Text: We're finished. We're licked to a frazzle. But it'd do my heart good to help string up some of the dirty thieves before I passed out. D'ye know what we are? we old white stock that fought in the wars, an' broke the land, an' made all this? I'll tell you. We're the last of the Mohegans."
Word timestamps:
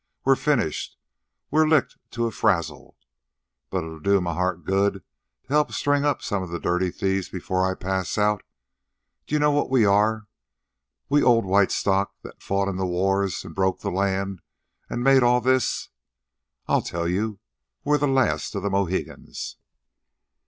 We're 0.25 0.35
finished. 0.35 0.97
We're 1.51 1.67
licked 1.67 1.95
to 2.13 2.25
a 2.25 2.31
frazzle. 2.31 2.97
But 3.69 3.83
it'd 3.83 4.01
do 4.01 4.19
my 4.19 4.33
heart 4.33 4.65
good 4.65 5.03
to 5.43 5.49
help 5.53 5.71
string 5.73 6.05
up 6.05 6.23
some 6.23 6.41
of 6.41 6.49
the 6.49 6.59
dirty 6.59 6.89
thieves 6.89 7.29
before 7.29 7.69
I 7.69 7.75
passed 7.75 8.17
out. 8.17 8.41
D'ye 9.27 9.37
know 9.37 9.51
what 9.51 9.69
we 9.69 9.85
are? 9.85 10.25
we 11.07 11.21
old 11.21 11.45
white 11.45 11.71
stock 11.71 12.15
that 12.23 12.41
fought 12.41 12.67
in 12.67 12.77
the 12.77 12.87
wars, 12.87 13.45
an' 13.45 13.53
broke 13.53 13.81
the 13.81 13.91
land, 13.91 14.41
an' 14.89 15.03
made 15.03 15.21
all 15.21 15.39
this? 15.39 15.89
I'll 16.67 16.81
tell 16.81 17.07
you. 17.07 17.37
We're 17.83 17.99
the 17.99 18.07
last 18.07 18.55
of 18.55 18.63
the 18.63 18.71
Mohegans." 18.71 19.57